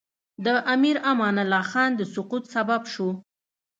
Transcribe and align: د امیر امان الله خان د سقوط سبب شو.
د 0.45 0.47
امیر 0.73 0.97
امان 1.11 1.35
الله 1.43 1.63
خان 1.71 1.91
د 1.95 2.01
سقوط 2.13 2.43
سبب 2.53 2.81
شو. 2.93 3.09